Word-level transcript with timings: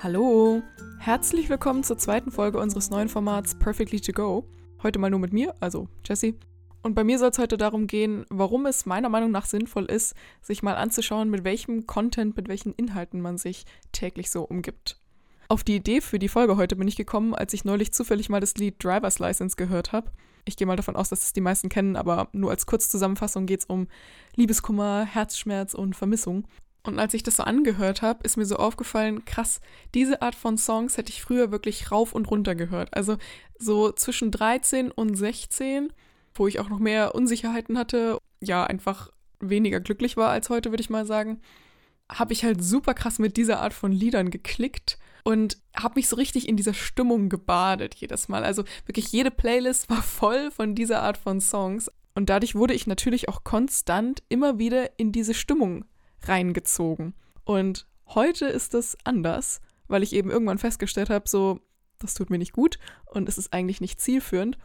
Hallo, 0.00 0.62
herzlich 1.00 1.48
willkommen 1.48 1.82
zur 1.82 1.98
zweiten 1.98 2.30
Folge 2.30 2.60
unseres 2.60 2.88
neuen 2.88 3.08
Formats 3.08 3.56
Perfectly 3.58 4.00
to 4.00 4.12
Go. 4.12 4.44
Heute 4.80 5.00
mal 5.00 5.10
nur 5.10 5.18
mit 5.18 5.32
mir, 5.32 5.56
also 5.58 5.88
Jessie. 6.06 6.38
Und 6.84 6.94
bei 6.94 7.02
mir 7.02 7.18
soll 7.18 7.30
es 7.30 7.38
heute 7.38 7.56
darum 7.56 7.88
gehen, 7.88 8.24
warum 8.30 8.66
es 8.66 8.86
meiner 8.86 9.08
Meinung 9.08 9.32
nach 9.32 9.46
sinnvoll 9.46 9.86
ist, 9.86 10.14
sich 10.40 10.62
mal 10.62 10.76
anzuschauen, 10.76 11.30
mit 11.30 11.42
welchem 11.42 11.88
Content, 11.88 12.36
mit 12.36 12.46
welchen 12.46 12.74
Inhalten 12.74 13.20
man 13.20 13.38
sich 13.38 13.64
täglich 13.90 14.30
so 14.30 14.44
umgibt. 14.44 15.00
Auf 15.48 15.64
die 15.64 15.74
Idee 15.74 16.00
für 16.00 16.20
die 16.20 16.28
Folge 16.28 16.56
heute 16.56 16.76
bin 16.76 16.86
ich 16.86 16.94
gekommen, 16.94 17.34
als 17.34 17.52
ich 17.52 17.64
neulich 17.64 17.92
zufällig 17.92 18.28
mal 18.28 18.40
das 18.40 18.54
Lied 18.54 18.76
Driver's 18.84 19.18
License 19.18 19.56
gehört 19.56 19.90
habe. 19.90 20.12
Ich 20.44 20.56
gehe 20.56 20.68
mal 20.68 20.76
davon 20.76 20.94
aus, 20.94 21.08
dass 21.08 21.24
es 21.24 21.32
die 21.32 21.40
meisten 21.40 21.68
kennen, 21.68 21.96
aber 21.96 22.28
nur 22.32 22.52
als 22.52 22.66
Kurzzusammenfassung 22.66 23.46
geht 23.46 23.60
es 23.60 23.66
um 23.66 23.88
Liebeskummer, 24.36 25.04
Herzschmerz 25.04 25.74
und 25.74 25.96
Vermissung. 25.96 26.46
Und 26.82 26.98
als 26.98 27.14
ich 27.14 27.22
das 27.22 27.36
so 27.36 27.42
angehört 27.42 28.02
habe, 28.02 28.20
ist 28.24 28.36
mir 28.36 28.46
so 28.46 28.56
aufgefallen, 28.56 29.24
krass, 29.24 29.60
diese 29.94 30.22
Art 30.22 30.34
von 30.34 30.56
Songs 30.56 30.96
hätte 30.96 31.12
ich 31.12 31.22
früher 31.22 31.50
wirklich 31.50 31.90
rauf 31.90 32.14
und 32.14 32.30
runter 32.30 32.54
gehört. 32.54 32.94
Also 32.94 33.18
so 33.58 33.92
zwischen 33.92 34.30
13 34.30 34.90
und 34.90 35.16
16, 35.16 35.92
wo 36.34 36.46
ich 36.46 36.60
auch 36.60 36.68
noch 36.68 36.78
mehr 36.78 37.14
Unsicherheiten 37.14 37.76
hatte, 37.76 38.18
ja, 38.40 38.64
einfach 38.64 39.10
weniger 39.40 39.80
glücklich 39.80 40.16
war 40.16 40.30
als 40.30 40.50
heute, 40.50 40.70
würde 40.70 40.80
ich 40.80 40.90
mal 40.90 41.06
sagen, 41.06 41.40
habe 42.10 42.32
ich 42.32 42.44
halt 42.44 42.62
super 42.62 42.94
krass 42.94 43.18
mit 43.18 43.36
dieser 43.36 43.60
Art 43.60 43.74
von 43.74 43.92
Liedern 43.92 44.30
geklickt 44.30 44.98
und 45.24 45.58
habe 45.76 45.96
mich 45.96 46.08
so 46.08 46.16
richtig 46.16 46.48
in 46.48 46.56
dieser 46.56 46.74
Stimmung 46.74 47.28
gebadet 47.28 47.94
jedes 47.96 48.28
Mal. 48.28 48.44
Also 48.44 48.64
wirklich 48.86 49.12
jede 49.12 49.30
Playlist 49.30 49.90
war 49.90 50.02
voll 50.02 50.50
von 50.50 50.74
dieser 50.74 51.02
Art 51.02 51.18
von 51.18 51.40
Songs. 51.40 51.90
Und 52.14 52.30
dadurch 52.30 52.54
wurde 52.54 52.74
ich 52.74 52.86
natürlich 52.86 53.28
auch 53.28 53.44
konstant 53.44 54.22
immer 54.28 54.58
wieder 54.58 54.98
in 54.98 55.12
diese 55.12 55.34
Stimmung 55.34 55.84
reingezogen. 56.22 57.14
Und 57.44 57.86
heute 58.06 58.46
ist 58.46 58.74
es 58.74 58.96
anders, 59.04 59.60
weil 59.86 60.02
ich 60.02 60.12
eben 60.12 60.30
irgendwann 60.30 60.58
festgestellt 60.58 61.10
habe, 61.10 61.28
so, 61.28 61.60
das 61.98 62.14
tut 62.14 62.30
mir 62.30 62.38
nicht 62.38 62.52
gut 62.52 62.78
und 63.06 63.28
es 63.28 63.38
ist 63.38 63.52
eigentlich 63.52 63.80
nicht 63.80 64.00
zielführend. 64.00 64.58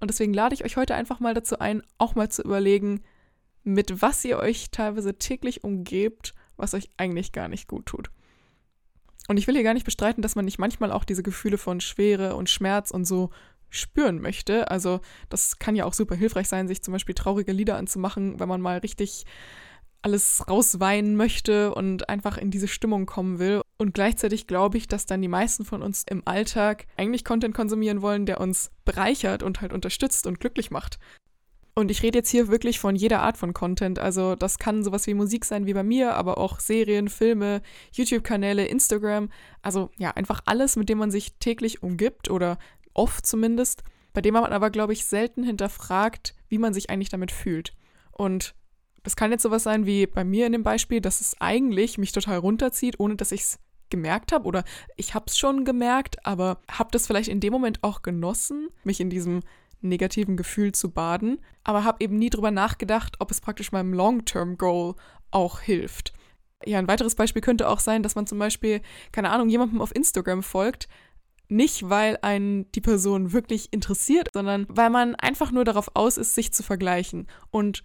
Und 0.00 0.08
deswegen 0.08 0.34
lade 0.34 0.54
ich 0.54 0.64
euch 0.64 0.76
heute 0.76 0.94
einfach 0.94 1.20
mal 1.20 1.34
dazu 1.34 1.58
ein, 1.58 1.82
auch 1.98 2.14
mal 2.14 2.28
zu 2.28 2.42
überlegen, 2.42 3.02
mit 3.62 4.02
was 4.02 4.24
ihr 4.24 4.38
euch 4.38 4.70
teilweise 4.70 5.16
täglich 5.16 5.62
umgebt, 5.62 6.34
was 6.56 6.74
euch 6.74 6.90
eigentlich 6.96 7.32
gar 7.32 7.48
nicht 7.48 7.68
gut 7.68 7.86
tut. 7.86 8.10
Und 9.28 9.36
ich 9.36 9.46
will 9.46 9.54
hier 9.54 9.62
gar 9.62 9.74
nicht 9.74 9.84
bestreiten, 9.84 10.22
dass 10.22 10.34
man 10.34 10.44
nicht 10.44 10.58
manchmal 10.58 10.90
auch 10.90 11.04
diese 11.04 11.22
Gefühle 11.22 11.58
von 11.58 11.80
Schwere 11.80 12.34
und 12.34 12.50
Schmerz 12.50 12.90
und 12.90 13.04
so 13.04 13.30
spüren 13.70 14.20
möchte. 14.20 14.70
Also 14.70 15.00
das 15.28 15.58
kann 15.58 15.76
ja 15.76 15.84
auch 15.84 15.94
super 15.94 16.14
hilfreich 16.14 16.48
sein, 16.48 16.68
sich 16.68 16.82
zum 16.82 16.92
Beispiel 16.92 17.14
traurige 17.14 17.52
Lieder 17.52 17.76
anzumachen, 17.76 18.40
wenn 18.40 18.48
man 18.48 18.60
mal 18.60 18.78
richtig 18.78 19.24
alles 20.02 20.44
rausweinen 20.48 21.16
möchte 21.16 21.74
und 21.74 22.08
einfach 22.08 22.36
in 22.36 22.50
diese 22.50 22.68
Stimmung 22.68 23.06
kommen 23.06 23.38
will. 23.38 23.62
Und 23.78 23.94
gleichzeitig 23.94 24.46
glaube 24.46 24.76
ich, 24.76 24.88
dass 24.88 25.06
dann 25.06 25.22
die 25.22 25.28
meisten 25.28 25.64
von 25.64 25.82
uns 25.82 26.04
im 26.08 26.22
Alltag 26.24 26.86
eigentlich 26.96 27.24
Content 27.24 27.54
konsumieren 27.54 28.02
wollen, 28.02 28.26
der 28.26 28.40
uns 28.40 28.70
bereichert 28.84 29.42
und 29.42 29.60
halt 29.60 29.72
unterstützt 29.72 30.26
und 30.26 30.40
glücklich 30.40 30.70
macht. 30.70 30.98
Und 31.74 31.90
ich 31.90 32.02
rede 32.02 32.18
jetzt 32.18 32.28
hier 32.28 32.48
wirklich 32.48 32.78
von 32.78 32.96
jeder 32.96 33.22
Art 33.22 33.38
von 33.38 33.54
Content. 33.54 33.98
Also 33.98 34.34
das 34.34 34.58
kann 34.58 34.84
sowas 34.84 35.06
wie 35.06 35.14
Musik 35.14 35.44
sein 35.44 35.64
wie 35.64 35.72
bei 35.72 35.82
mir, 35.82 36.14
aber 36.14 36.36
auch 36.36 36.60
Serien, 36.60 37.08
Filme, 37.08 37.62
YouTube-Kanäle, 37.92 38.66
Instagram. 38.66 39.30
Also 39.62 39.90
ja, 39.96 40.10
einfach 40.10 40.42
alles, 40.44 40.76
mit 40.76 40.90
dem 40.90 40.98
man 40.98 41.10
sich 41.10 41.34
täglich 41.38 41.82
umgibt 41.82 42.28
oder 42.28 42.58
oft 42.92 43.24
zumindest, 43.24 43.84
bei 44.12 44.20
dem 44.20 44.34
man 44.34 44.52
aber, 44.52 44.68
glaube 44.68 44.92
ich, 44.92 45.06
selten 45.06 45.44
hinterfragt, 45.44 46.34
wie 46.48 46.58
man 46.58 46.74
sich 46.74 46.90
eigentlich 46.90 47.08
damit 47.08 47.32
fühlt. 47.32 47.72
Und 48.10 48.54
das 49.02 49.16
kann 49.16 49.30
jetzt 49.30 49.42
sowas 49.42 49.64
sein 49.64 49.86
wie 49.86 50.06
bei 50.06 50.24
mir 50.24 50.46
in 50.46 50.52
dem 50.52 50.62
Beispiel, 50.62 51.00
dass 51.00 51.20
es 51.20 51.40
eigentlich 51.40 51.98
mich 51.98 52.12
total 52.12 52.38
runterzieht, 52.38 52.98
ohne 52.98 53.16
dass 53.16 53.32
ich 53.32 53.42
es 53.42 53.58
gemerkt 53.90 54.32
habe 54.32 54.46
oder 54.46 54.64
ich 54.96 55.14
habe 55.14 55.26
es 55.28 55.36
schon 55.36 55.64
gemerkt, 55.64 56.24
aber 56.24 56.60
habe 56.70 56.90
das 56.92 57.06
vielleicht 57.06 57.28
in 57.28 57.40
dem 57.40 57.52
Moment 57.52 57.82
auch 57.82 58.02
genossen, 58.02 58.68
mich 58.84 59.00
in 59.00 59.10
diesem 59.10 59.40
negativen 59.82 60.36
Gefühl 60.36 60.72
zu 60.72 60.90
baden, 60.90 61.40
aber 61.64 61.84
habe 61.84 62.02
eben 62.02 62.16
nie 62.16 62.30
drüber 62.30 62.50
nachgedacht, 62.50 63.16
ob 63.18 63.30
es 63.30 63.40
praktisch 63.40 63.72
meinem 63.72 63.92
Long-Term-Goal 63.92 64.94
auch 65.30 65.60
hilft. 65.60 66.12
Ja, 66.64 66.78
ein 66.78 66.88
weiteres 66.88 67.16
Beispiel 67.16 67.42
könnte 67.42 67.68
auch 67.68 67.80
sein, 67.80 68.02
dass 68.02 68.14
man 68.14 68.26
zum 68.26 68.38
Beispiel, 68.38 68.80
keine 69.10 69.30
Ahnung, 69.30 69.48
jemandem 69.48 69.80
auf 69.80 69.94
Instagram 69.94 70.42
folgt, 70.42 70.88
nicht 71.48 71.90
weil 71.90 72.18
einen 72.22 72.70
die 72.72 72.80
Person 72.80 73.32
wirklich 73.32 73.72
interessiert, 73.72 74.28
sondern 74.32 74.66
weil 74.68 74.88
man 74.88 75.14
einfach 75.16 75.50
nur 75.50 75.64
darauf 75.64 75.90
aus 75.94 76.16
ist, 76.16 76.34
sich 76.34 76.52
zu 76.52 76.62
vergleichen. 76.62 77.26
Und 77.50 77.84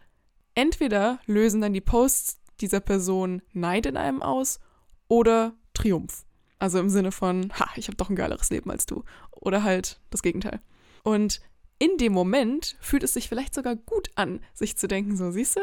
entweder 0.58 1.20
lösen 1.28 1.62
dann 1.62 1.74
die 1.74 1.82
Posts 1.82 2.40
dieser 2.60 2.80
Person 2.80 3.42
Neid 3.54 3.86
in 3.86 3.96
einem 3.96 4.22
aus 4.24 4.60
oder 5.08 5.54
Triumph. 5.74 6.26
Also 6.60 6.80
im 6.80 6.90
Sinne 6.90 7.12
von, 7.12 7.52
ha, 7.54 7.70
ich 7.76 7.88
habe 7.88 7.96
doch 7.96 8.10
ein 8.10 8.16
geileres 8.16 8.50
Leben 8.50 8.72
als 8.72 8.88
du. 8.88 9.04
Oder 9.32 9.64
halt 9.64 10.00
das 10.10 10.24
Gegenteil. 10.24 10.60
Und 11.04 11.40
in 11.78 11.98
dem 11.98 12.12
Moment 12.12 12.76
fühlt 12.82 13.04
es 13.04 13.14
sich 13.14 13.30
vielleicht 13.30 13.54
sogar 13.54 13.76
gut 13.76 14.10
an, 14.16 14.40
sich 14.56 14.76
zu 14.78 14.88
denken, 14.88 15.16
so 15.16 15.30
siehst 15.30 15.58
du, 15.58 15.62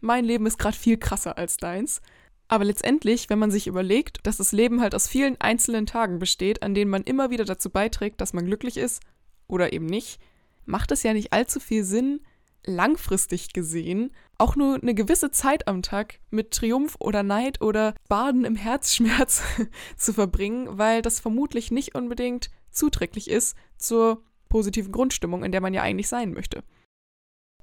mein 0.00 0.24
Leben 0.24 0.46
ist 0.46 0.58
gerade 0.58 0.76
viel 0.76 0.96
krasser 0.96 1.36
als 1.36 1.58
deins. 1.58 2.00
Aber 2.48 2.64
letztendlich, 2.64 3.28
wenn 3.28 3.38
man 3.38 3.50
sich 3.50 3.66
überlegt, 3.66 4.26
dass 4.26 4.38
das 4.38 4.52
Leben 4.52 4.80
halt 4.80 4.94
aus 4.94 5.06
vielen 5.06 5.38
einzelnen 5.38 5.84
Tagen 5.84 6.18
besteht, 6.18 6.62
an 6.62 6.74
denen 6.74 6.90
man 6.90 7.02
immer 7.02 7.28
wieder 7.28 7.44
dazu 7.44 7.68
beiträgt, 7.68 8.22
dass 8.22 8.32
man 8.32 8.46
glücklich 8.46 8.78
ist 8.78 9.02
oder 9.46 9.74
eben 9.74 9.86
nicht, 9.86 10.18
macht 10.64 10.90
es 10.92 11.02
ja 11.02 11.12
nicht 11.12 11.34
allzu 11.34 11.60
viel 11.60 11.84
Sinn, 11.84 12.20
langfristig 12.64 13.52
gesehen 13.52 14.10
auch 14.40 14.56
nur 14.56 14.78
eine 14.80 14.94
gewisse 14.94 15.30
Zeit 15.30 15.68
am 15.68 15.82
Tag 15.82 16.18
mit 16.30 16.50
Triumph 16.52 16.96
oder 16.98 17.22
Neid 17.22 17.60
oder 17.60 17.94
Baden 18.08 18.46
im 18.46 18.56
Herzschmerz 18.56 19.42
zu 19.96 20.14
verbringen, 20.14 20.78
weil 20.78 21.02
das 21.02 21.20
vermutlich 21.20 21.70
nicht 21.70 21.94
unbedingt 21.94 22.50
zuträglich 22.70 23.28
ist 23.28 23.54
zur 23.76 24.22
positiven 24.48 24.92
Grundstimmung, 24.92 25.44
in 25.44 25.52
der 25.52 25.60
man 25.60 25.74
ja 25.74 25.82
eigentlich 25.82 26.08
sein 26.08 26.32
möchte. 26.32 26.62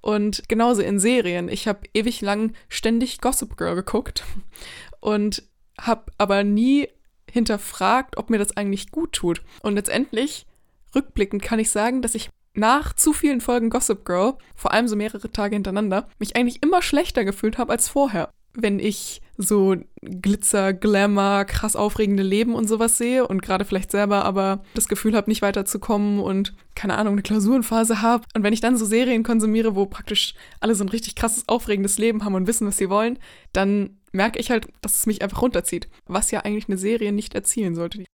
Und 0.01 0.47
genauso 0.47 0.83
in 0.83 0.99
Serien. 0.99 1.49
Ich 1.49 1.67
habe 1.67 1.87
ewig 1.93 2.21
lang 2.21 2.53
ständig 2.69 3.19
Gossip 3.19 3.57
Girl 3.57 3.75
geguckt 3.75 4.23
und 4.99 5.43
habe 5.79 6.11
aber 6.19 6.43
nie 6.43 6.87
hinterfragt, 7.29 8.17
ob 8.17 8.29
mir 8.29 8.37
das 8.37 8.55
eigentlich 8.55 8.91
gut 8.91 9.13
tut. 9.13 9.41
Und 9.61 9.75
letztendlich, 9.75 10.45
rückblickend 10.95 11.41
kann 11.41 11.59
ich 11.59 11.71
sagen, 11.71 12.03
dass 12.03 12.15
ich 12.15 12.29
nach 12.57 12.93
zu 12.93 13.13
vielen 13.13 13.41
Folgen 13.41 13.69
Gossip 13.69 14.05
Girl, 14.05 14.33
vor 14.55 14.71
allem 14.73 14.87
so 14.87 14.95
mehrere 14.95 15.31
Tage 15.31 15.55
hintereinander, 15.55 16.07
mich 16.19 16.35
eigentlich 16.35 16.63
immer 16.63 16.81
schlechter 16.81 17.23
gefühlt 17.23 17.57
habe 17.57 17.71
als 17.71 17.87
vorher. 17.87 18.29
Wenn 18.53 18.79
ich 18.79 19.21
so 19.37 19.75
Glitzer, 20.01 20.73
Glamour, 20.73 21.45
krass 21.45 21.75
aufregende 21.75 22.23
Leben 22.23 22.55
und 22.55 22.67
sowas 22.67 22.97
sehe 22.97 23.27
und 23.27 23.43
gerade 23.43 23.65
vielleicht 23.65 23.91
selber 23.91 24.25
aber 24.25 24.63
das 24.73 24.87
Gefühl 24.87 25.15
habe, 25.15 25.29
nicht 25.29 25.43
weiterzukommen 25.43 26.19
und 26.19 26.55
keine 26.73 26.97
Ahnung, 26.97 27.13
eine 27.13 27.21
Klausurenphase 27.21 28.01
habe. 28.01 28.25
Und 28.33 28.41
wenn 28.41 28.53
ich 28.53 28.61
dann 28.61 28.77
so 28.77 28.85
Serien 28.85 29.21
konsumiere, 29.21 29.75
wo 29.75 29.85
praktisch 29.85 30.33
alle 30.59 30.73
so 30.73 30.83
ein 30.83 30.89
richtig 30.89 31.15
krasses, 31.15 31.47
aufregendes 31.47 31.99
Leben 31.99 32.25
haben 32.25 32.33
und 32.33 32.47
wissen, 32.47 32.67
was 32.67 32.77
sie 32.77 32.89
wollen, 32.89 33.19
dann 33.53 33.99
merke 34.11 34.39
ich 34.39 34.49
halt, 34.49 34.67
dass 34.81 34.97
es 34.97 35.05
mich 35.05 35.21
einfach 35.21 35.43
runterzieht. 35.43 35.87
Was 36.07 36.31
ja 36.31 36.39
eigentlich 36.39 36.67
eine 36.67 36.79
Serie 36.79 37.11
nicht 37.11 37.35
erzielen 37.35 37.75
sollte. 37.75 38.05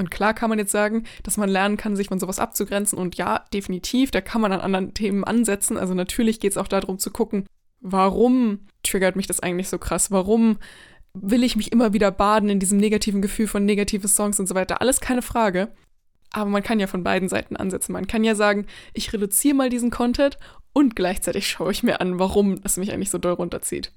Und 0.00 0.10
klar 0.10 0.32
kann 0.32 0.48
man 0.48 0.58
jetzt 0.58 0.72
sagen, 0.72 1.04
dass 1.22 1.36
man 1.36 1.50
lernen 1.50 1.76
kann, 1.76 1.94
sich 1.94 2.08
von 2.08 2.18
sowas 2.18 2.38
abzugrenzen. 2.38 2.98
Und 2.98 3.16
ja, 3.16 3.44
definitiv, 3.52 4.10
da 4.10 4.22
kann 4.22 4.40
man 4.40 4.50
an 4.50 4.60
anderen 4.60 4.94
Themen 4.94 5.24
ansetzen. 5.24 5.76
Also 5.76 5.92
natürlich 5.92 6.40
geht 6.40 6.52
es 6.52 6.56
auch 6.56 6.68
darum 6.68 6.98
zu 6.98 7.10
gucken, 7.10 7.46
warum 7.80 8.60
triggert 8.82 9.14
mich 9.14 9.26
das 9.26 9.40
eigentlich 9.40 9.68
so 9.68 9.78
krass? 9.78 10.10
Warum 10.10 10.56
will 11.12 11.44
ich 11.44 11.54
mich 11.54 11.70
immer 11.70 11.92
wieder 11.92 12.10
baden 12.10 12.48
in 12.48 12.60
diesem 12.60 12.78
negativen 12.78 13.20
Gefühl 13.20 13.46
von 13.46 13.66
negativen 13.66 14.08
Songs 14.08 14.40
und 14.40 14.48
so 14.48 14.54
weiter? 14.54 14.80
Alles 14.80 15.00
keine 15.00 15.22
Frage. 15.22 15.68
Aber 16.32 16.48
man 16.48 16.62
kann 16.62 16.80
ja 16.80 16.86
von 16.86 17.04
beiden 17.04 17.28
Seiten 17.28 17.56
ansetzen. 17.56 17.92
Man 17.92 18.06
kann 18.06 18.24
ja 18.24 18.34
sagen, 18.34 18.66
ich 18.94 19.12
reduziere 19.12 19.54
mal 19.54 19.68
diesen 19.68 19.90
Content 19.90 20.38
und 20.72 20.96
gleichzeitig 20.96 21.46
schaue 21.46 21.72
ich 21.72 21.82
mir 21.82 22.00
an, 22.00 22.18
warum 22.18 22.58
es 22.64 22.78
mich 22.78 22.92
eigentlich 22.92 23.10
so 23.10 23.18
doll 23.18 23.34
runterzieht. 23.34 23.92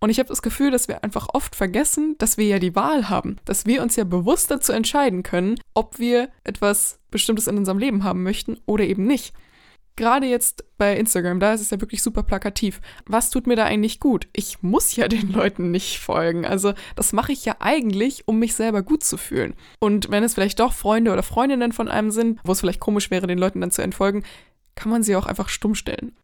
Und 0.00 0.08
ich 0.08 0.18
habe 0.18 0.30
das 0.30 0.40
Gefühl, 0.40 0.70
dass 0.70 0.88
wir 0.88 1.04
einfach 1.04 1.28
oft 1.34 1.54
vergessen, 1.54 2.16
dass 2.18 2.38
wir 2.38 2.46
ja 2.46 2.58
die 2.58 2.74
Wahl 2.74 3.10
haben, 3.10 3.36
dass 3.44 3.66
wir 3.66 3.82
uns 3.82 3.96
ja 3.96 4.04
bewusst 4.04 4.50
dazu 4.50 4.72
entscheiden 4.72 5.22
können, 5.22 5.56
ob 5.74 5.98
wir 5.98 6.30
etwas 6.42 6.98
Bestimmtes 7.10 7.46
in 7.46 7.58
unserem 7.58 7.78
Leben 7.78 8.02
haben 8.02 8.22
möchten 8.22 8.58
oder 8.64 8.84
eben 8.84 9.06
nicht. 9.06 9.34
Gerade 9.96 10.26
jetzt 10.26 10.64
bei 10.78 10.96
Instagram, 10.96 11.40
da 11.40 11.52
ist 11.52 11.60
es 11.60 11.68
ja 11.68 11.80
wirklich 11.82 12.02
super 12.02 12.22
plakativ. 12.22 12.80
Was 13.04 13.28
tut 13.28 13.46
mir 13.46 13.56
da 13.56 13.66
eigentlich 13.66 14.00
gut? 14.00 14.28
Ich 14.32 14.62
muss 14.62 14.96
ja 14.96 15.06
den 15.08 15.32
Leuten 15.32 15.70
nicht 15.70 15.98
folgen. 15.98 16.46
Also 16.46 16.72
das 16.96 17.12
mache 17.12 17.32
ich 17.32 17.44
ja 17.44 17.56
eigentlich, 17.58 18.26
um 18.26 18.38
mich 18.38 18.54
selber 18.54 18.82
gut 18.82 19.04
zu 19.04 19.18
fühlen. 19.18 19.52
Und 19.80 20.10
wenn 20.10 20.24
es 20.24 20.32
vielleicht 20.32 20.60
doch 20.60 20.72
Freunde 20.72 21.12
oder 21.12 21.22
Freundinnen 21.22 21.72
von 21.72 21.88
einem 21.88 22.10
sind, 22.10 22.40
wo 22.42 22.52
es 22.52 22.60
vielleicht 22.60 22.80
komisch 22.80 23.10
wäre, 23.10 23.26
den 23.26 23.38
Leuten 23.38 23.60
dann 23.60 23.70
zu 23.70 23.82
entfolgen, 23.82 24.24
kann 24.76 24.90
man 24.90 25.02
sie 25.02 25.14
auch 25.16 25.26
einfach 25.26 25.50
stumm 25.50 25.74
stellen. 25.74 26.16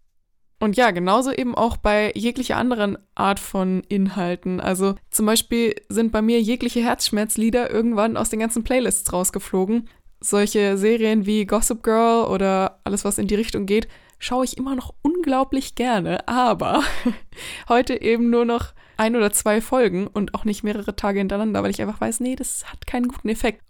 Und 0.59 0.77
ja, 0.77 0.91
genauso 0.91 1.33
eben 1.33 1.55
auch 1.55 1.77
bei 1.77 2.13
jeglicher 2.15 2.57
anderen 2.57 2.97
Art 3.15 3.39
von 3.41 3.83
Inhalten. 3.89 4.61
Also 4.61 4.95
zum 5.11 5.27
Beispiel 5.27 5.75
sind 5.89 6.13
bei 6.13 6.23
mir 6.23 6.41
jegliche 6.41 6.81
Herzschmerzlieder 6.81 7.71
irgendwann 7.71 8.17
aus 8.17 8.31
den 8.31 8.41
ganzen 8.41 8.65
Playlists 8.65 9.13
rausgeflogen. 9.13 9.89
Solche 10.21 10.79
Serien 10.79 11.27
wie 11.27 11.45
Gossip 11.45 11.83
Girl 11.83 12.25
oder 12.25 12.81
alles, 12.85 13.05
was 13.05 13.19
in 13.19 13.27
die 13.27 13.35
Richtung 13.35 13.67
geht, 13.67 13.87
schaue 14.19 14.47
ich 14.47 14.57
immer 14.57 14.75
noch 14.75 14.95
unglaublich 15.03 15.75
gerne. 15.75 16.27
Aber 16.27 16.83
heute 17.69 18.01
eben 18.01 18.31
nur 18.31 18.47
noch 18.47 18.73
ein 18.97 19.15
oder 19.15 19.31
zwei 19.33 19.61
Folgen 19.61 20.07
und 20.07 20.35
auch 20.35 20.47
nicht 20.47 20.65
mehrere 20.65 20.97
Tage 20.97 21.19
hintereinander, 21.19 21.63
weil 21.63 21.71
ich 21.71 21.83
einfach 21.83 22.01
weiß, 22.01 22.21
nee, 22.21 22.35
das 22.35 22.65
hat 22.73 22.87
keinen 22.87 23.09
guten 23.09 23.29
Effekt. 23.29 23.63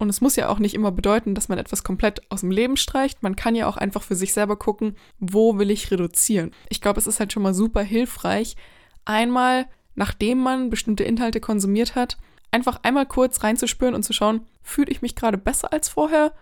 Und 0.00 0.08
es 0.08 0.22
muss 0.22 0.34
ja 0.34 0.48
auch 0.48 0.58
nicht 0.58 0.74
immer 0.74 0.92
bedeuten, 0.92 1.34
dass 1.34 1.50
man 1.50 1.58
etwas 1.58 1.84
komplett 1.84 2.22
aus 2.32 2.40
dem 2.40 2.50
Leben 2.50 2.78
streicht. 2.78 3.22
Man 3.22 3.36
kann 3.36 3.54
ja 3.54 3.66
auch 3.66 3.76
einfach 3.76 4.02
für 4.02 4.14
sich 4.14 4.32
selber 4.32 4.56
gucken, 4.56 4.96
wo 5.18 5.58
will 5.58 5.70
ich 5.70 5.90
reduzieren. 5.90 6.52
Ich 6.70 6.80
glaube, 6.80 6.98
es 6.98 7.06
ist 7.06 7.20
halt 7.20 7.34
schon 7.34 7.42
mal 7.42 7.52
super 7.52 7.82
hilfreich, 7.82 8.56
einmal, 9.04 9.66
nachdem 9.94 10.38
man 10.38 10.70
bestimmte 10.70 11.04
Inhalte 11.04 11.38
konsumiert 11.38 11.96
hat, 11.96 12.16
einfach 12.50 12.80
einmal 12.82 13.04
kurz 13.04 13.42
reinzuspüren 13.42 13.94
und 13.94 14.02
zu 14.02 14.14
schauen, 14.14 14.46
fühle 14.62 14.90
ich 14.90 15.02
mich 15.02 15.16
gerade 15.16 15.36
besser 15.36 15.70
als 15.70 15.90
vorher 15.90 16.32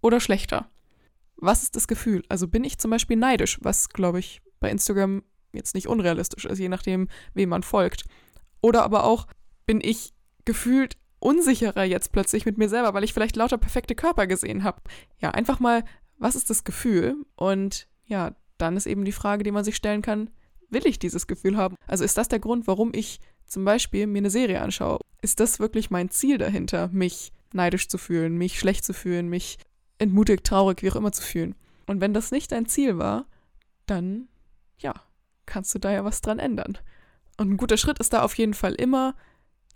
oder 0.00 0.18
schlechter? 0.18 0.70
Was 1.36 1.62
ist 1.62 1.76
das 1.76 1.86
Gefühl? 1.86 2.24
Also 2.30 2.48
bin 2.48 2.64
ich 2.64 2.78
zum 2.78 2.90
Beispiel 2.90 3.18
neidisch, 3.18 3.58
was, 3.60 3.90
glaube 3.90 4.20
ich, 4.20 4.40
bei 4.58 4.70
Instagram 4.70 5.22
jetzt 5.52 5.74
nicht 5.74 5.86
unrealistisch 5.86 6.46
ist, 6.46 6.58
je 6.58 6.70
nachdem, 6.70 7.08
wem 7.34 7.50
man 7.50 7.62
folgt. 7.62 8.04
Oder 8.62 8.84
aber 8.84 9.04
auch, 9.04 9.26
bin 9.66 9.82
ich 9.82 10.14
gefühlt 10.46 10.96
unsicherer 11.20 11.84
jetzt 11.84 12.12
plötzlich 12.12 12.46
mit 12.46 12.58
mir 12.58 12.68
selber, 12.68 12.94
weil 12.94 13.04
ich 13.04 13.14
vielleicht 13.14 13.36
lauter 13.36 13.58
perfekte 13.58 13.94
Körper 13.94 14.26
gesehen 14.26 14.64
habe. 14.64 14.80
Ja, 15.20 15.30
einfach 15.30 15.60
mal, 15.60 15.84
was 16.18 16.34
ist 16.34 16.50
das 16.50 16.64
Gefühl? 16.64 17.14
Und 17.36 17.86
ja, 18.06 18.34
dann 18.58 18.76
ist 18.76 18.86
eben 18.86 19.04
die 19.04 19.12
Frage, 19.12 19.44
die 19.44 19.52
man 19.52 19.64
sich 19.64 19.76
stellen 19.76 20.02
kann, 20.02 20.30
will 20.70 20.86
ich 20.86 20.98
dieses 20.98 21.26
Gefühl 21.26 21.56
haben? 21.56 21.76
Also 21.86 22.04
ist 22.04 22.16
das 22.16 22.28
der 22.28 22.40
Grund, 22.40 22.66
warum 22.66 22.92
ich 22.94 23.20
zum 23.46 23.64
Beispiel 23.64 24.06
mir 24.06 24.18
eine 24.18 24.30
Serie 24.30 24.60
anschaue? 24.62 25.00
Ist 25.22 25.40
das 25.40 25.58
wirklich 25.58 25.90
mein 25.90 26.10
Ziel 26.10 26.38
dahinter, 26.38 26.88
mich 26.88 27.32
neidisch 27.52 27.88
zu 27.88 27.98
fühlen, 27.98 28.36
mich 28.36 28.58
schlecht 28.58 28.84
zu 28.84 28.94
fühlen, 28.94 29.28
mich 29.28 29.58
entmutigt, 29.98 30.44
traurig, 30.44 30.82
wie 30.82 30.90
auch 30.90 30.96
immer 30.96 31.12
zu 31.12 31.22
fühlen? 31.22 31.54
Und 31.86 32.00
wenn 32.00 32.14
das 32.14 32.30
nicht 32.30 32.52
dein 32.52 32.66
Ziel 32.66 32.98
war, 32.98 33.26
dann, 33.86 34.28
ja, 34.78 34.94
kannst 35.46 35.74
du 35.74 35.78
da 35.78 35.90
ja 35.90 36.04
was 36.04 36.20
dran 36.20 36.38
ändern. 36.38 36.78
Und 37.36 37.50
ein 37.50 37.56
guter 37.56 37.76
Schritt 37.76 37.98
ist 37.98 38.12
da 38.12 38.22
auf 38.22 38.34
jeden 38.34 38.54
Fall 38.54 38.74
immer, 38.74 39.14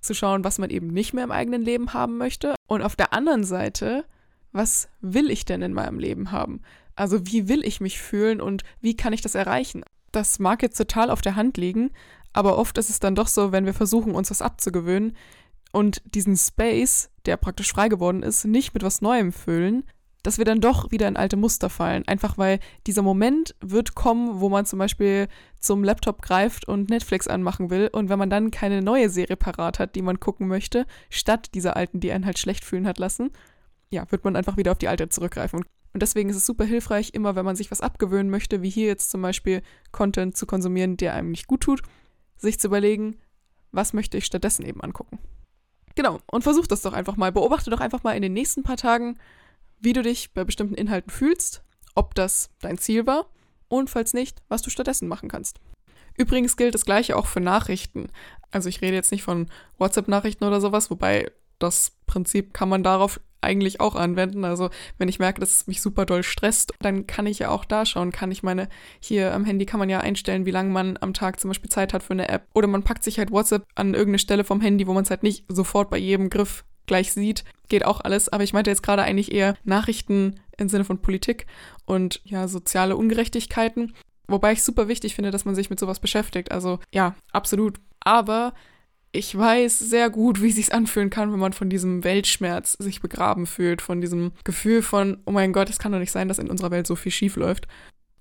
zu 0.04 0.14
schauen, 0.14 0.44
was 0.44 0.58
man 0.58 0.70
eben 0.70 0.88
nicht 0.88 1.14
mehr 1.14 1.24
im 1.24 1.30
eigenen 1.30 1.62
Leben 1.62 1.92
haben 1.92 2.18
möchte. 2.18 2.54
Und 2.66 2.82
auf 2.82 2.96
der 2.96 3.12
anderen 3.12 3.44
Seite, 3.44 4.04
was 4.52 4.88
will 5.00 5.30
ich 5.30 5.44
denn 5.44 5.62
in 5.62 5.72
meinem 5.72 5.98
Leben 5.98 6.30
haben? 6.30 6.60
Also 6.96 7.26
wie 7.26 7.48
will 7.48 7.64
ich 7.64 7.80
mich 7.80 8.00
fühlen 8.00 8.40
und 8.40 8.62
wie 8.80 8.96
kann 8.96 9.12
ich 9.12 9.20
das 9.20 9.34
erreichen? 9.34 9.82
Das 10.12 10.38
mag 10.38 10.62
jetzt 10.62 10.76
total 10.76 11.10
auf 11.10 11.22
der 11.22 11.34
Hand 11.34 11.56
liegen, 11.56 11.90
aber 12.32 12.56
oft 12.56 12.78
ist 12.78 12.90
es 12.90 13.00
dann 13.00 13.14
doch 13.16 13.28
so, 13.28 13.50
wenn 13.50 13.66
wir 13.66 13.74
versuchen, 13.74 14.14
uns 14.14 14.30
was 14.30 14.42
abzugewöhnen 14.42 15.16
und 15.72 16.02
diesen 16.04 16.36
Space, 16.36 17.10
der 17.26 17.36
praktisch 17.36 17.72
frei 17.72 17.88
geworden 17.88 18.22
ist, 18.22 18.44
nicht 18.44 18.74
mit 18.74 18.84
was 18.84 19.00
Neuem 19.00 19.32
füllen, 19.32 19.84
dass 20.24 20.38
wir 20.38 20.46
dann 20.46 20.60
doch 20.60 20.90
wieder 20.90 21.06
in 21.06 21.16
alte 21.16 21.36
Muster 21.36 21.70
fallen. 21.70 22.02
Einfach 22.08 22.38
weil 22.38 22.58
dieser 22.86 23.02
Moment 23.02 23.54
wird 23.60 23.94
kommen, 23.94 24.40
wo 24.40 24.48
man 24.48 24.66
zum 24.66 24.78
Beispiel 24.78 25.28
zum 25.60 25.84
Laptop 25.84 26.22
greift 26.22 26.66
und 26.66 26.88
Netflix 26.88 27.28
anmachen 27.28 27.70
will. 27.70 27.90
Und 27.92 28.08
wenn 28.08 28.18
man 28.18 28.30
dann 28.30 28.50
keine 28.50 28.82
neue 28.82 29.10
Serie 29.10 29.36
parat 29.36 29.78
hat, 29.78 29.94
die 29.94 30.02
man 30.02 30.18
gucken 30.18 30.48
möchte, 30.48 30.86
statt 31.10 31.50
dieser 31.54 31.76
alten, 31.76 32.00
die 32.00 32.10
einen 32.10 32.24
halt 32.24 32.38
schlecht 32.38 32.64
fühlen 32.64 32.86
hat 32.86 32.98
lassen, 32.98 33.30
ja, 33.90 34.10
wird 34.10 34.24
man 34.24 34.34
einfach 34.34 34.56
wieder 34.56 34.72
auf 34.72 34.78
die 34.78 34.88
alte 34.88 35.10
zurückgreifen. 35.10 35.60
Und 35.92 36.02
deswegen 36.02 36.30
ist 36.30 36.36
es 36.36 36.46
super 36.46 36.64
hilfreich, 36.64 37.10
immer 37.12 37.36
wenn 37.36 37.44
man 37.44 37.54
sich 37.54 37.70
was 37.70 37.82
abgewöhnen 37.82 38.30
möchte, 38.30 38.62
wie 38.62 38.70
hier 38.70 38.86
jetzt 38.86 39.10
zum 39.10 39.20
Beispiel 39.20 39.62
Content 39.92 40.36
zu 40.36 40.46
konsumieren, 40.46 40.96
der 40.96 41.14
einem 41.14 41.30
nicht 41.30 41.46
gut 41.46 41.60
tut, 41.60 41.82
sich 42.36 42.58
zu 42.58 42.68
überlegen, 42.68 43.18
was 43.72 43.92
möchte 43.92 44.16
ich 44.16 44.24
stattdessen 44.24 44.64
eben 44.64 44.80
angucken. 44.80 45.18
Genau, 45.96 46.18
und 46.26 46.42
versuch 46.42 46.66
das 46.66 46.82
doch 46.82 46.94
einfach 46.94 47.16
mal. 47.16 47.30
Beobachte 47.30 47.70
doch 47.70 47.80
einfach 47.80 48.02
mal 48.02 48.16
in 48.16 48.22
den 48.22 48.32
nächsten 48.32 48.62
paar 48.62 48.76
Tagen, 48.76 49.18
wie 49.84 49.92
du 49.92 50.02
dich 50.02 50.32
bei 50.32 50.44
bestimmten 50.44 50.74
Inhalten 50.74 51.10
fühlst, 51.10 51.62
ob 51.94 52.14
das 52.14 52.50
dein 52.60 52.78
Ziel 52.78 53.06
war 53.06 53.26
und 53.68 53.90
falls 53.90 54.14
nicht, 54.14 54.42
was 54.48 54.62
du 54.62 54.70
stattdessen 54.70 55.08
machen 55.08 55.28
kannst. 55.28 55.60
Übrigens 56.16 56.56
gilt 56.56 56.74
das 56.74 56.84
gleiche 56.84 57.16
auch 57.16 57.26
für 57.26 57.40
Nachrichten. 57.40 58.08
Also 58.50 58.68
ich 58.68 58.82
rede 58.82 58.94
jetzt 58.94 59.10
nicht 59.10 59.24
von 59.24 59.48
WhatsApp-Nachrichten 59.78 60.44
oder 60.44 60.60
sowas, 60.60 60.90
wobei 60.90 61.30
das 61.58 61.92
Prinzip 62.06 62.54
kann 62.54 62.68
man 62.68 62.82
darauf 62.82 63.20
eigentlich 63.40 63.80
auch 63.80 63.94
anwenden. 63.94 64.44
Also 64.44 64.70
wenn 64.98 65.08
ich 65.08 65.18
merke, 65.18 65.40
dass 65.40 65.54
es 65.54 65.66
mich 65.66 65.82
super 65.82 66.06
doll 66.06 66.22
stresst, 66.22 66.72
dann 66.80 67.06
kann 67.06 67.26
ich 67.26 67.40
ja 67.40 67.50
auch 67.50 67.64
da 67.64 67.84
schauen, 67.84 68.10
kann 68.10 68.30
ich 68.30 68.42
meine, 68.42 68.68
hier 69.00 69.34
am 69.34 69.44
Handy 69.44 69.66
kann 69.66 69.80
man 69.80 69.90
ja 69.90 70.00
einstellen, 70.00 70.46
wie 70.46 70.50
lange 70.50 70.70
man 70.70 70.96
am 71.00 71.14
Tag 71.14 71.40
zum 71.40 71.50
Beispiel 71.50 71.70
Zeit 71.70 71.92
hat 71.92 72.02
für 72.02 72.14
eine 72.14 72.28
App. 72.28 72.46
Oder 72.54 72.68
man 72.68 72.84
packt 72.84 73.04
sich 73.04 73.18
halt 73.18 73.30
WhatsApp 73.30 73.66
an 73.74 73.94
irgendeine 73.94 74.18
Stelle 74.18 74.44
vom 74.44 74.60
Handy, 74.60 74.86
wo 74.86 74.94
man 74.94 75.04
es 75.04 75.10
halt 75.10 75.22
nicht 75.22 75.44
sofort 75.48 75.90
bei 75.90 75.98
jedem 75.98 76.30
Griff 76.30 76.64
gleich 76.86 77.12
sieht, 77.12 77.44
geht 77.68 77.84
auch 77.84 78.00
alles. 78.00 78.28
Aber 78.28 78.44
ich 78.44 78.52
meinte 78.52 78.70
jetzt 78.70 78.82
gerade 78.82 79.02
eigentlich 79.02 79.32
eher 79.32 79.56
Nachrichten 79.64 80.40
im 80.56 80.68
Sinne 80.68 80.84
von 80.84 80.98
Politik 80.98 81.46
und 81.84 82.20
ja, 82.24 82.48
soziale 82.48 82.96
Ungerechtigkeiten. 82.96 83.94
Wobei 84.26 84.52
ich 84.52 84.62
super 84.62 84.88
wichtig 84.88 85.14
finde, 85.14 85.30
dass 85.30 85.44
man 85.44 85.54
sich 85.54 85.70
mit 85.70 85.78
sowas 85.78 86.00
beschäftigt. 86.00 86.50
Also 86.52 86.78
ja, 86.92 87.14
absolut. 87.32 87.78
Aber 88.00 88.54
ich 89.12 89.36
weiß 89.36 89.78
sehr 89.78 90.10
gut, 90.10 90.42
wie 90.42 90.48
es 90.48 90.56
sich 90.56 90.74
anfühlen 90.74 91.10
kann, 91.10 91.32
wenn 91.32 91.38
man 91.38 91.52
von 91.52 91.70
diesem 91.70 92.02
Weltschmerz 92.02 92.72
sich 92.72 93.00
begraben 93.00 93.46
fühlt, 93.46 93.80
von 93.80 94.00
diesem 94.00 94.32
Gefühl 94.42 94.82
von, 94.82 95.22
oh 95.24 95.30
mein 95.30 95.52
Gott, 95.52 95.70
es 95.70 95.78
kann 95.78 95.92
doch 95.92 96.00
nicht 96.00 96.10
sein, 96.10 96.26
dass 96.28 96.40
in 96.40 96.50
unserer 96.50 96.72
Welt 96.72 96.86
so 96.86 96.96
viel 96.96 97.12
schief 97.12 97.36
läuft. 97.36 97.68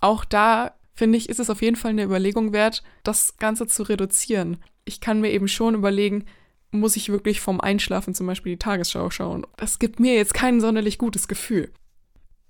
Auch 0.00 0.24
da 0.24 0.74
finde 0.94 1.18
ich, 1.18 1.28
ist 1.28 1.40
es 1.40 1.50
auf 1.50 1.62
jeden 1.62 1.76
Fall 1.76 1.90
eine 1.90 2.04
Überlegung 2.04 2.52
wert, 2.52 2.84
das 3.02 3.36
Ganze 3.38 3.66
zu 3.66 3.82
reduzieren. 3.82 4.58
Ich 4.84 5.00
kann 5.00 5.20
mir 5.20 5.32
eben 5.32 5.48
schon 5.48 5.74
überlegen, 5.74 6.26
muss 6.74 6.96
ich 6.96 7.08
wirklich 7.08 7.40
vom 7.40 7.60
Einschlafen 7.60 8.14
zum 8.14 8.26
Beispiel 8.26 8.52
die 8.52 8.58
Tagesschau 8.58 9.10
schauen. 9.10 9.46
Das 9.56 9.78
gibt 9.78 10.00
mir 10.00 10.14
jetzt 10.14 10.34
kein 10.34 10.60
sonderlich 10.60 10.98
gutes 10.98 11.28
Gefühl. 11.28 11.72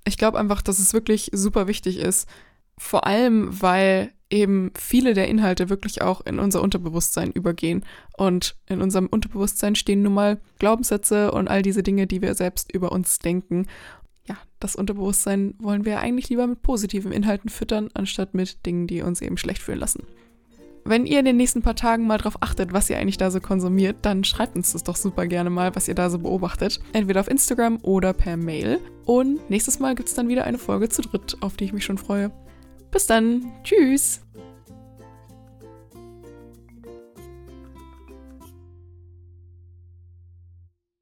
Ich 0.06 0.18
glaube 0.18 0.38
einfach, 0.38 0.62
dass 0.62 0.78
es 0.78 0.92
wirklich 0.92 1.30
super 1.32 1.66
wichtig 1.66 1.98
ist, 1.98 2.28
vor 2.76 3.06
allem 3.06 3.62
weil 3.62 4.12
eben 4.30 4.72
viele 4.76 5.14
der 5.14 5.28
Inhalte 5.28 5.70
wirklich 5.70 6.02
auch 6.02 6.20
in 6.22 6.38
unser 6.40 6.60
Unterbewusstsein 6.60 7.30
übergehen. 7.30 7.84
Und 8.16 8.56
in 8.66 8.82
unserem 8.82 9.06
Unterbewusstsein 9.06 9.76
stehen 9.76 10.02
nun 10.02 10.14
mal 10.14 10.40
Glaubenssätze 10.58 11.30
und 11.30 11.48
all 11.48 11.62
diese 11.62 11.82
Dinge, 11.82 12.06
die 12.06 12.20
wir 12.20 12.34
selbst 12.34 12.72
über 12.72 12.90
uns 12.90 13.20
denken. 13.20 13.68
Ja, 14.26 14.36
das 14.58 14.74
Unterbewusstsein 14.74 15.54
wollen 15.58 15.84
wir 15.84 16.00
eigentlich 16.00 16.30
lieber 16.30 16.46
mit 16.46 16.62
positiven 16.62 17.12
Inhalten 17.12 17.48
füttern, 17.48 17.90
anstatt 17.94 18.34
mit 18.34 18.66
Dingen, 18.66 18.86
die 18.86 19.02
uns 19.02 19.20
eben 19.20 19.36
schlecht 19.36 19.62
fühlen 19.62 19.78
lassen. 19.78 20.04
Wenn 20.86 21.06
ihr 21.06 21.18
in 21.18 21.24
den 21.24 21.38
nächsten 21.38 21.62
paar 21.62 21.76
Tagen 21.76 22.06
mal 22.06 22.18
drauf 22.18 22.36
achtet, 22.40 22.74
was 22.74 22.90
ihr 22.90 22.98
eigentlich 22.98 23.16
da 23.16 23.30
so 23.30 23.40
konsumiert, 23.40 23.96
dann 24.02 24.22
schreibt 24.22 24.54
uns 24.54 24.72
das 24.72 24.84
doch 24.84 24.96
super 24.96 25.26
gerne 25.26 25.48
mal, 25.48 25.74
was 25.74 25.88
ihr 25.88 25.94
da 25.94 26.10
so 26.10 26.18
beobachtet. 26.18 26.78
Entweder 26.92 27.20
auf 27.20 27.28
Instagram 27.28 27.78
oder 27.82 28.12
per 28.12 28.36
Mail. 28.36 28.80
Und 29.06 29.48
nächstes 29.48 29.78
Mal 29.78 29.94
gibt 29.94 30.10
es 30.10 30.14
dann 30.14 30.28
wieder 30.28 30.44
eine 30.44 30.58
Folge 30.58 30.90
zu 30.90 31.00
dritt, 31.00 31.38
auf 31.40 31.56
die 31.56 31.64
ich 31.64 31.72
mich 31.72 31.84
schon 31.84 31.96
freue. 31.96 32.30
Bis 32.90 33.06
dann. 33.06 33.50
Tschüss. 33.62 34.20